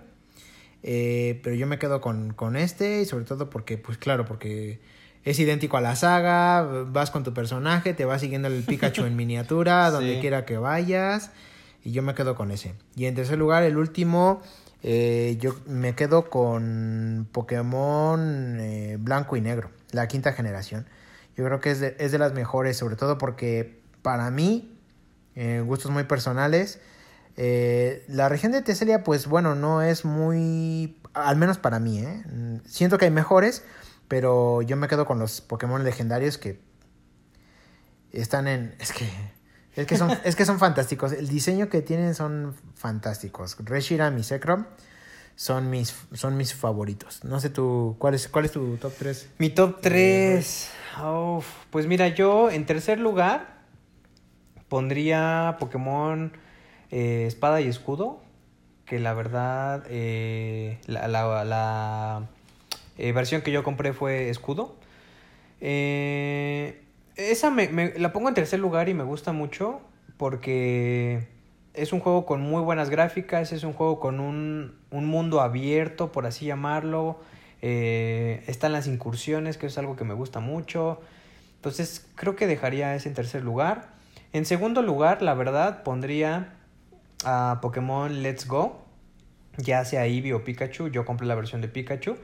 [0.84, 3.01] Eh, pero yo me quedo con, con este.
[3.01, 4.79] Y sobre todo porque, pues claro, porque
[5.25, 6.62] es idéntico a la saga.
[6.88, 10.21] Vas con tu personaje, te vas siguiendo el Pikachu en miniatura, donde Sí.
[10.21, 11.32] quiera que vayas.
[11.84, 12.75] Y yo me quedo con ese.
[12.95, 14.41] Y en tercer lugar, el último.
[14.82, 20.86] eh, yo me quedo con Pokémon eh, blanco y negro, la quinta generación.
[21.36, 24.71] Yo creo que es de, es de las mejores, sobre todo porque para mí,
[25.36, 26.79] eh, gustos muy personales,
[27.38, 32.03] eh, la región de Teselia, pues bueno, no es muy, al menos para mí,
[32.65, 33.63] siento que hay mejores,
[34.10, 36.60] pero yo me quedo con los Pokémon legendarios que
[38.12, 39.08] están en, es que,
[39.76, 41.13] es que son, es que son fantásticos.
[41.13, 43.56] El diseño que tienen son fantásticos.
[43.63, 44.65] Reshiram y Zekrom
[45.36, 47.24] son mis, son mis favoritos.
[47.24, 49.30] No sé tú, ¿cuál es, cuál es tu top 3?
[49.38, 50.69] Mi top 3.
[51.69, 53.60] pues mira, yo en tercer lugar
[54.67, 56.34] pondría Pokémon
[56.91, 58.22] eh, Espada y Escudo.
[58.86, 62.28] Que la verdad, eh, la, la- la,
[62.99, 64.75] eh, versión que yo compré fue Escudo.
[65.62, 66.81] Eh,
[67.15, 69.79] esa me, la pongo en tercer lugar y me gusta mucho
[70.17, 71.27] porque
[71.73, 76.12] es un juego con muy buenas gráficas, es un juego con un, un mundo abierto,
[76.12, 77.19] por así llamarlo.
[77.62, 80.99] Eh, están las incursiones, que es algo que me gusta mucho.
[81.55, 83.93] Entonces creo que dejaría ese en tercer lugar.
[84.33, 86.53] En segundo lugar, la verdad, pondría
[87.23, 88.81] a Pokémon Let's Go.
[89.55, 92.17] Ya sea Eevee o Pikachu, yo compré la versión de Pikachu.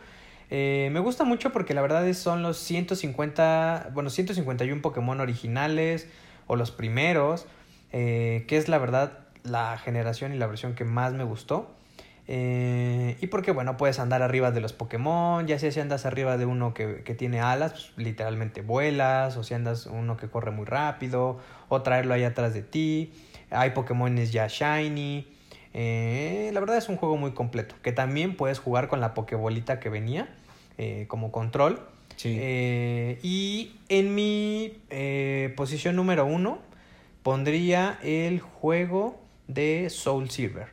[0.51, 6.07] Eh, me gusta mucho porque la verdad es- son los 150, bueno, 151 Pokémon originales
[6.47, 7.45] o los primeros,
[7.91, 11.71] eh, que es la verdad la generación y la versión que más me gustó.
[12.27, 16.37] Eh, y porque, bueno, puedes andar arriba de los Pokémon, ya sea si andas arriba
[16.37, 20.49] de uno que, que tiene alas, pues, literalmente vuelas, o si andas uno que corre
[20.51, 23.13] muy rápido, o traerlo ahí atrás de ti.
[23.51, 25.27] Hay Pokémones ya shiny.
[25.77, 29.81] Eh, la verdad es un juego muy completo, que también puedes jugar con la Pokébolita
[29.81, 30.33] que venía
[30.77, 31.81] eh, como control.
[32.15, 32.37] Sí.
[32.39, 34.79] Eh, y en mi
[35.57, 36.59] posición número uno
[37.23, 40.67] pondría el juego de Soul Silver.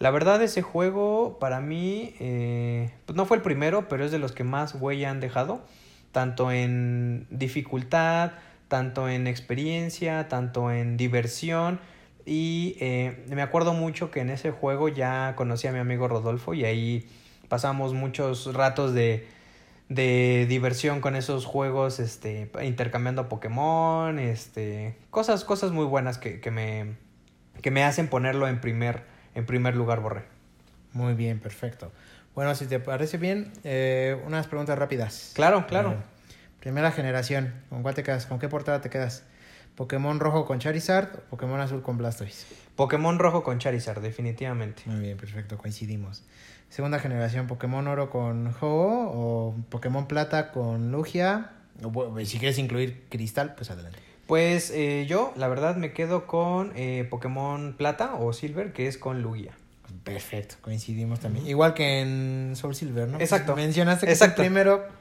[0.00, 4.32] La verdad ese juego para mí pues no fue el primero, pero es de los
[4.32, 5.62] que más huella han dejado,
[6.10, 8.32] tanto en dificultad,
[8.66, 11.78] tanto en experiencia, tanto en diversión.
[12.30, 16.52] Y eh, me acuerdo mucho que en ese juego ya conocí a mi amigo Rodolfo
[16.52, 17.08] y ahí
[17.48, 19.26] pasamos muchos ratos de,
[19.88, 26.50] de diversión con esos juegos, este, intercambiando Pokémon, este, cosas, cosas muy buenas que, que
[26.50, 26.96] me,
[27.62, 30.24] que me hacen ponerlo en primer, en primer lugar, Borré.
[30.92, 31.92] Muy bien, perfecto.
[32.34, 35.32] Bueno, si te parece bien, eh, unas preguntas rápidas.
[35.34, 35.92] Claro, claro.
[35.92, 35.96] Eh,
[36.60, 38.26] primera generación, ¿con cuál te quedas?
[38.26, 39.24] ¿Con qué portada te quedas?
[39.78, 42.46] ¿Pokémon rojo con Charizard o Pokémon azul con Blastoise?
[42.74, 44.82] Pokémon rojo con Charizard, definitivamente.
[44.86, 46.24] Muy bien, perfecto, coincidimos.
[46.68, 51.52] Segunda generación, Pokémon oro con Ho-Oh o Pokémon plata con Lugia.
[51.84, 54.00] O, bueno, si quieres incluir Cristal, pues adelante.
[54.26, 58.98] Pues eh, yo, la verdad, me quedo con eh, Pokémon plata o Silver, que es
[58.98, 59.52] con Lugia.
[60.02, 61.46] Perfecto, coincidimos también.
[61.46, 63.20] Igual que en Soul Silver, ¿no?
[63.20, 63.54] Exacto.
[63.54, 64.42] Mencionaste que Exacto.
[64.42, 64.97] es el primero.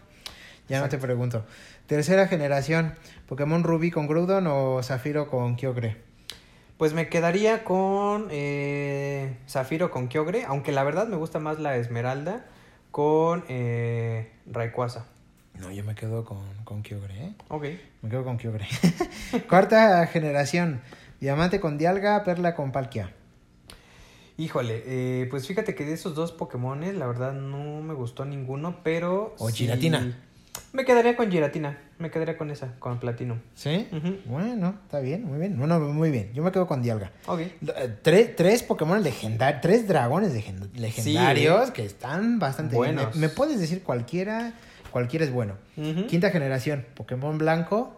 [0.70, 1.46] Ya no te pregunto.
[1.86, 2.94] Tercera generación,
[3.28, 5.98] Pokémon Rubí con Groudon o Zafiro con Kyogre.
[6.78, 11.76] Pues me quedaría con eh, Zafiro con Kyogre, aunque la verdad me gusta más la
[11.78, 12.46] Esmeralda
[12.92, 15.06] con eh, Rayquaza.
[15.60, 17.34] No, yo me quedo con, con Kyogre, ¿eh?
[17.48, 17.64] Ok.
[18.04, 18.68] Me quedo con Kyogre.
[19.50, 20.82] Cuarta generación,
[21.20, 23.12] Diamante con Dialga, Perla con Palkia.
[24.40, 28.82] Híjole, eh, pues fíjate que de esos dos Pokémones, la verdad no me gustó ninguno,
[28.84, 29.34] pero.
[29.40, 30.16] O sí- Giratina.
[30.74, 31.78] Me quedaría con Giratina.
[32.00, 33.40] Me quedaría con esa, con Platino.
[33.56, 33.88] ¿Sí?
[34.26, 35.58] Bueno, está bien, muy bien.
[35.58, 36.32] Bueno, muy bien.
[36.34, 37.12] Yo me quedo con Dialga.
[37.26, 37.40] Ok.
[37.40, 37.54] Eh,
[38.02, 43.08] Tres, tres Pokémon legendarios, tres dragones legen- legendarios que están bastante Buenos.
[43.12, 43.22] bien.
[43.22, 44.54] Me, me puedes decir cualquiera,
[44.92, 45.56] cualquiera es bueno.
[46.08, 47.94] Quinta generación, Pokémon blanco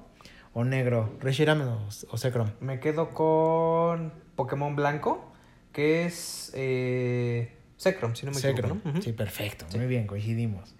[0.54, 2.50] o negro, Reshiram o, o Zekrom.
[2.62, 5.32] Me quedo con Pokémon Blanco,
[5.74, 6.52] que es.
[6.56, 8.78] Eh, Zekrom, si no me equivoco.
[9.02, 9.65] Sí, perfecto.
[9.69, 9.78] Sí.
[9.78, 10.74] Muy bien, coincidimos.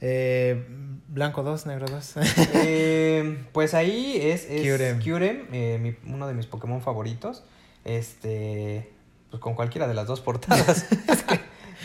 [0.00, 0.66] Eh,
[1.08, 2.14] blanco 2, negro 2.
[2.54, 4.98] Eh, pues ahí es, es Kyurem.
[4.98, 7.44] Kyurem, eh, mi- uno de mis Pokémon favoritos.
[7.84, 8.90] Este.
[9.30, 10.86] Pues con cualquiera de las dos portadas.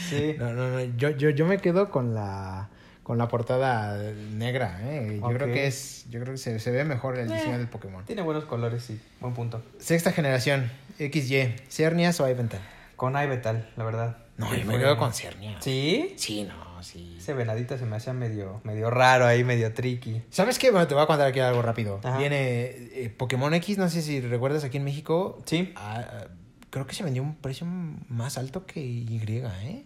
[0.10, 0.36] Sí.
[0.39, 0.80] no, no, no.
[0.98, 2.69] Yo, yo, yo me quedo con la
[3.04, 3.98] con la portada
[4.34, 5.19] negra, ¿eh?
[5.22, 7.58] Yo creo que es, yo creo que se, se ve mejor el diseño Eh.
[7.58, 8.06] del Pokémon.
[8.06, 9.00] Tiene buenos colores, sí.
[9.19, 9.62] Buen punto.
[9.80, 12.62] Sexta generación, XY, Cernias o Ivental.
[12.95, 14.17] Con Ivetal, la verdad.
[14.38, 15.63] No, yo me quedo con Cernias.
[15.63, 16.13] ¿Sí?
[16.17, 17.15] Sí, no, sí.
[17.18, 20.22] Ese venadito se me hacía medio, medio raro ahí, medio tricky.
[20.30, 20.72] ¿Sabes qué?
[20.72, 22.00] Bueno, te voy a contar aquí algo rápido.
[22.04, 22.18] Ajá.
[22.18, 22.38] Viene
[22.70, 25.42] eh, Pokémon X, no sé si recuerdas aquí en México.
[25.46, 25.74] Sí.
[25.76, 26.28] ah, ah,
[26.70, 29.22] creo que se vendió a un precio más alto que Y,
[29.63, 29.84] ¿eh?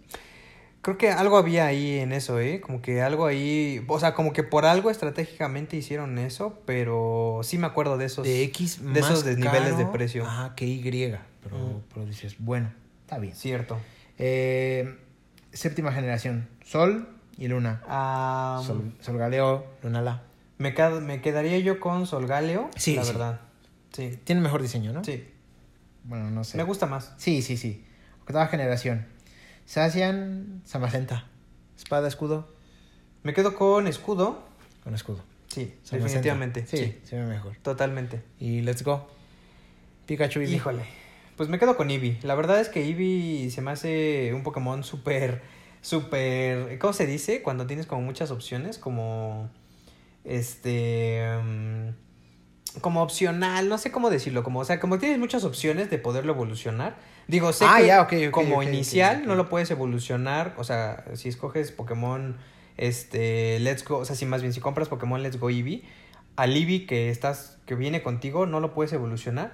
[0.82, 2.60] Creo que algo había ahí en eso, ¿eh?
[2.60, 3.82] Como que algo ahí...
[3.88, 8.26] O sea, como que por algo estratégicamente hicieron eso, pero sí me acuerdo de esos...
[8.26, 10.24] De X de más esos desniveles de caro, precio.
[10.26, 10.82] Ah, que Y.
[10.82, 11.82] Pero, Mm.
[11.92, 13.34] pero dices, bueno, está bien.
[13.34, 13.78] Cierto.
[14.18, 14.94] Eh,
[15.54, 17.82] séptima generación, Sol y Luna.
[17.88, 20.22] Ah, Sol, Sol Galeo, Lunala.
[20.58, 23.12] me, me quedaría yo con Solgaleo, Sí, la sí.
[23.12, 23.40] verdad.
[23.92, 25.02] Sí, Tiene mejor diseño, ¿no?
[25.04, 25.28] sí.
[26.04, 26.58] Bueno, no sé.
[26.58, 27.14] Me gusta más.
[27.16, 27.82] Sí, sí, sí.
[28.22, 29.06] Octava generación.
[29.64, 31.24] Sacian, Samacenta.
[31.78, 32.46] Espada, escudo,
[33.22, 34.42] Me quedo con escudo.
[34.82, 35.22] con escudo.
[35.48, 36.04] Sí, Samacenta.
[36.04, 36.66] definitivamente.
[36.66, 37.56] Sí, Sí, se ve mejor.
[37.62, 38.22] totalmente.
[38.38, 39.08] Y let's go.
[40.06, 40.84] Pikachu y Híjole.
[41.36, 42.18] Pues me quedo con Eevee.
[42.22, 45.42] La verdad es que Eevee se me hace un Pokémon súper,
[45.80, 46.78] súper...
[46.78, 47.42] ¿Cómo se dice?
[47.42, 49.50] Cuando tienes como muchas opciones, como...
[50.24, 51.26] Este...
[51.42, 51.88] mm,
[52.80, 56.32] como opcional, no sé cómo decirlo, como, o sea, como tienes muchas opciones de poderlo
[56.32, 56.96] evolucionar.
[57.28, 61.04] Digo, sé Ah, que ya, ok, ok, como inicial no lo puedes evolucionar, o sea,
[61.14, 62.36] si escoges Pokémon,
[62.76, 65.84] este, Let's Go, o sea, si más bien si compras Pokémon Let's Go Eevee,
[66.36, 69.52] al Eevee que estás, que viene contigo, no lo puedes evolucionar.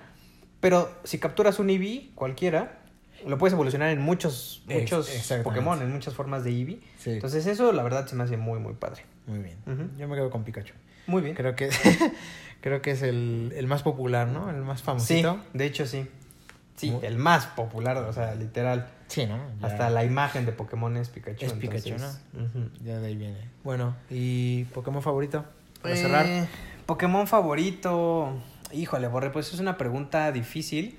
[0.61, 2.79] Pero si capturas un Eevee, cualquiera,
[3.27, 5.09] lo puedes evolucionar en muchos, muchos.
[5.43, 6.81] Pokémon, en muchas formas de Eevee.
[6.99, 7.11] Sí.
[7.13, 9.05] Entonces eso, la verdad, se me hace muy, muy padre.
[9.27, 9.57] Muy bien.
[9.99, 10.75] Yo me quedo con Pikachu.
[11.07, 11.35] Muy bien.
[11.35, 11.71] Creo que,
[12.61, 14.51] creo que es el, el más popular, ¿no?
[14.51, 15.41] El más Sí, famosito.
[15.55, 16.07] de hecho sí.
[16.77, 18.89] Sí, Muy- el más popular, o sea, literal.
[19.09, 19.39] Sí, ¿no?
[19.61, 21.45] Ya- Hasta la imagen de Pokémon es Pikachu.
[21.47, 22.71] Es Pikachu, ujú.
[22.85, 23.49] Ya de ahí viene.
[23.65, 25.45] Bueno, ¿y Pokémon favorito?
[25.83, 26.27] Para Eh, cerrar.
[26.87, 28.33] Pokémon favorito.
[28.73, 30.99] Híjole, Borre, pues es una pregunta difícil.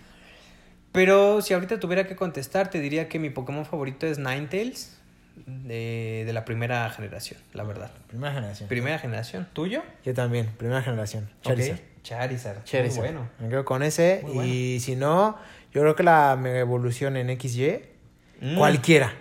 [0.91, 4.97] Pero si ahorita tuviera que contestar, te diría que mi Pokémon favorito es Ninetales.
[5.45, 7.89] De, de la primera generación, la verdad.
[8.07, 8.67] Primera generación.
[8.67, 9.47] Primera generación.
[9.53, 9.81] ¿Tuyo?
[10.03, 11.29] Yo también, primera generación.
[11.41, 11.79] Charizard.
[12.03, 12.63] Charizard.
[12.65, 13.01] Charizard.
[13.05, 13.29] Muy bueno.
[13.39, 14.21] Me quedo con ese.
[14.25, 15.37] Muy y si no,
[15.73, 17.79] yo creo que la mega evolución en XY,
[18.41, 18.57] Mm.
[18.57, 19.13] cualquiera.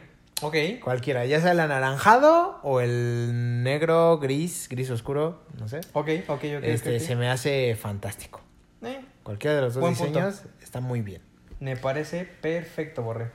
[0.43, 0.57] Ok.
[0.83, 1.25] Cualquiera.
[1.27, 5.81] Ya sea el anaranjado o el negro, gris, gris oscuro, no sé.
[5.93, 6.43] Ok, ok, ok.
[6.63, 7.07] este, ok, ok.
[7.07, 8.41] Se me hace fantástico.
[8.83, 10.19] Eh, Cualquiera de los dos Buen punto.
[10.19, 11.21] diseños está muy bien.
[11.61, 13.31] Me parece perfecto, Borre.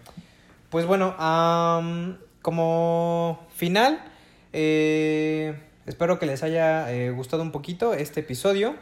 [0.70, 4.04] Pues bueno, am, como final,
[4.52, 5.54] eh,
[5.86, 8.76] espero que les haya eh, gustado un poquito este episodio.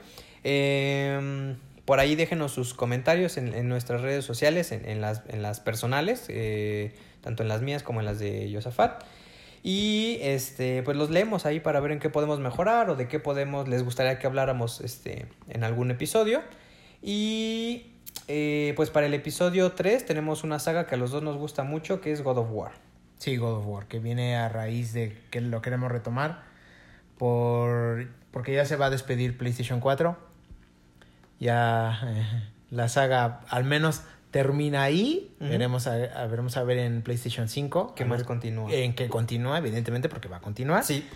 [0.46, 5.42] Em, por ahí déjenos sus comentarios en, en nuestras redes sociales, en, en las, en
[5.42, 9.04] las personales, eh, tanto en las mías como en las de Yosafat.
[9.64, 13.20] Y este, pues los leemos ahí para ver en qué podemos mejorar o de qué
[13.20, 16.42] podemos, les gustaría que habláramos este, en algún episodio.
[17.02, 17.94] Y
[18.28, 21.64] eh, pues para el episodio 3 tenemos una saga que a los dos nos gusta
[21.64, 22.72] mucho, que es God of War.
[23.18, 26.44] Sí, God of War, que viene a raíz de que lo queremos retomar
[27.18, 30.18] por porque ya se va a despedir PlayStation 4.
[31.40, 34.02] Ya eh, la saga al menos
[34.34, 35.34] termina ahí.
[35.40, 38.70] Veremos a, a- veremos a ver en PlayStation 5 Que más ver continúa.
[38.74, 40.84] En que continúa, evidentemente, porque va a continuar.
[40.84, 41.08] Sí,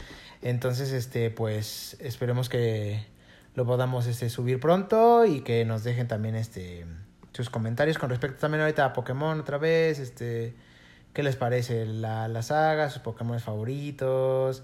[0.42, 3.06] Entonces, este, pues, esperemos que
[3.56, 6.86] lo podamos este, subir pronto y que nos dejen también este
[7.34, 10.56] sus comentarios con respecto también ahorita a Pokémon otra vez, este,
[11.14, 14.64] qué les parece la, la saga, sus Pokémon favoritos,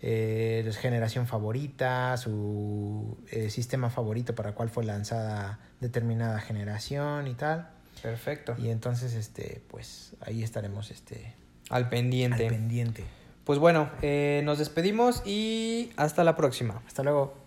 [0.00, 7.34] eh, su generación favorita, su eh, sistema favorito para cuál fue lanzada determinada generación y
[7.34, 7.70] tal.
[8.02, 8.54] Perfecto.
[8.58, 11.34] Y entonces, este, pues, ahí estaremos, este,
[11.70, 12.44] Al pendiente.
[12.44, 13.04] al pendiente.
[13.44, 16.82] Pues bueno, eh, nos despedimos y hasta la próxima.
[16.86, 17.41] Hasta luego.